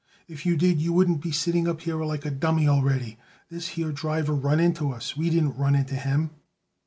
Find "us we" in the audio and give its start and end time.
4.91-5.29